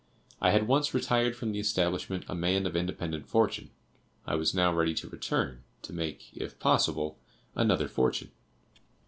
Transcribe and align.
I 0.41 0.49
had 0.49 0.67
once 0.67 0.95
retired 0.95 1.35
from 1.35 1.51
the 1.51 1.59
establishment 1.59 2.25
a 2.27 2.33
man 2.33 2.65
of 2.65 2.75
independent 2.75 3.27
fortune; 3.27 3.69
I 4.25 4.33
was 4.33 4.51
now 4.55 4.73
ready 4.73 4.95
to 4.95 5.07
return, 5.07 5.63
to 5.83 5.93
make, 5.93 6.31
if 6.35 6.57
possible, 6.57 7.19
another 7.55 7.87
fortune. 7.87 8.31